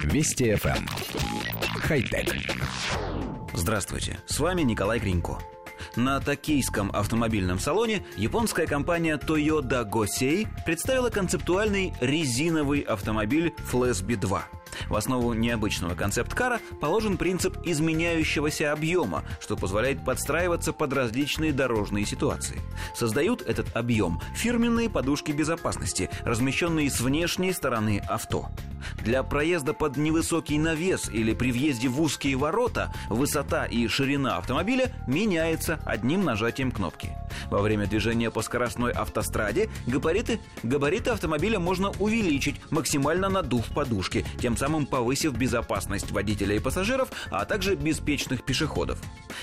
[0.00, 0.76] Вести FM.
[0.76, 0.86] Эм.
[1.80, 2.34] Хай-тек.
[3.52, 5.38] Здравствуйте, с вами Николай Гринько.
[5.96, 14.44] На токийском автомобильном салоне японская компания Toyota Gosei представила концептуальный резиновый автомобиль Flasby 2–
[14.88, 22.60] в основу необычного концепт-кара положен принцип изменяющегося объема, что позволяет подстраиваться под различные дорожные ситуации.
[22.94, 28.48] Создают этот объем фирменные подушки безопасности, размещенные с внешней стороны авто.
[29.04, 34.92] Для проезда под невысокий навес или при въезде в узкие ворота высота и ширина автомобиля
[35.08, 37.10] меняется одним нажатием кнопки.
[37.50, 44.56] Во время движения по скоростной автостраде габариты, габариты автомобиля можно увеличить, максимально надув подушки, тем
[44.56, 49.00] самым повысив безопасность водителя и пассажиров, а также беспечных пешеходов.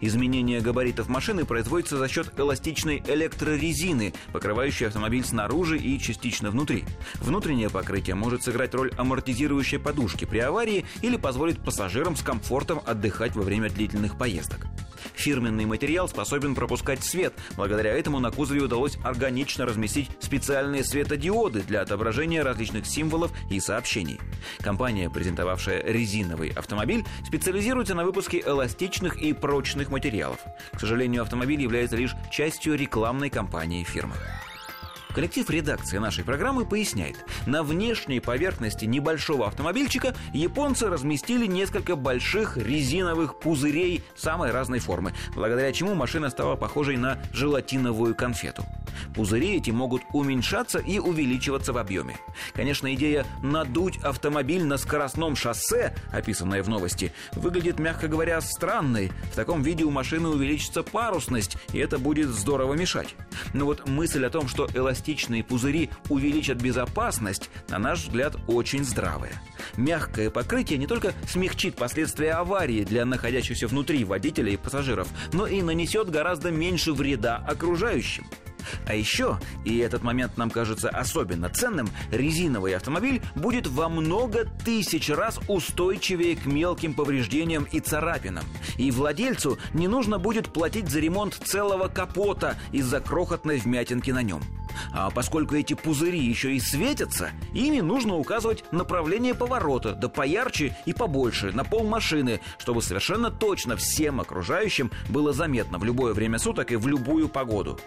[0.00, 6.84] Изменение габаритов машины производится за счет эластичной электрорезины, покрывающей автомобиль снаружи и частично внутри.
[7.20, 8.92] Внутреннее покрытие может сыграть роль
[9.40, 14.66] амортизирующей подушки при аварии или позволить пассажирам с комфортом отдыхать во время длительных поездок.
[15.14, 17.34] Фирменный материал способен пропускать свет.
[17.56, 24.20] Благодаря этому на кузове удалось органично разместить специальные светодиоды для отображения различных символов и сообщений.
[24.60, 30.38] Компания, презентовавшая резиновый автомобиль, специализируется на выпуске эластичных и прочных материалов.
[30.72, 34.16] К сожалению, автомобиль является лишь частью рекламной кампании фирмы.
[35.14, 43.38] Коллектив редакции нашей программы поясняет, на внешней поверхности небольшого автомобильчика японцы разместили несколько больших резиновых
[43.40, 48.64] пузырей самой разной формы, благодаря чему машина стала похожей на желатиновую конфету.
[49.14, 52.16] Пузыри эти могут уменьшаться и увеличиваться в объеме.
[52.54, 59.12] Конечно, идея надуть автомобиль на скоростном шоссе, описанная в новости, выглядит, мягко говоря, странной.
[59.32, 63.14] В таком виде у машины увеличится парусность, и это будет здорово мешать.
[63.54, 69.32] Но вот мысль о том, что эластичные пузыри увеличат безопасность, на наш взгляд, очень здравая.
[69.76, 75.62] Мягкое покрытие не только смягчит последствия аварии для находящихся внутри водителя и пассажиров, но и
[75.62, 78.26] нанесет гораздо меньше вреда окружающим.
[78.86, 85.08] А еще, и этот момент нам кажется особенно ценным, резиновый автомобиль будет во много тысяч
[85.10, 88.44] раз устойчивее к мелким повреждениям и царапинам.
[88.76, 94.42] И владельцу не нужно будет платить за ремонт целого капота из-за крохотной вмятинки на нем.
[94.92, 100.92] А поскольку эти пузыри еще и светятся, ими нужно указывать направление поворота, да поярче и
[100.92, 106.72] побольше, на пол машины, чтобы совершенно точно всем окружающим было заметно в любое время суток
[106.72, 107.78] и в любую погоду.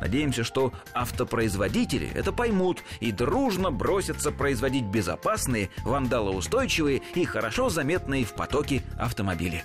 [0.00, 8.32] Надеемся, что автопроизводители это поймут и дружно бросятся производить безопасные, вандалоустойчивые и хорошо заметные в
[8.32, 9.64] потоке автомобили.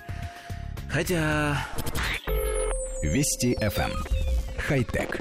[0.90, 1.66] Хотя...
[3.02, 3.92] Вести FM.
[4.58, 5.20] Хай-тек.